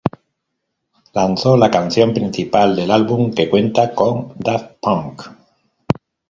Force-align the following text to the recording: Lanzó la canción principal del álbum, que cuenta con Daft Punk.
Lanzó 1.13 1.55
la 1.55 1.69
canción 1.69 2.11
principal 2.11 2.75
del 2.75 2.89
álbum, 2.89 3.31
que 3.31 3.47
cuenta 3.47 3.93
con 3.93 4.33
Daft 4.39 4.79
Punk. 4.81 5.23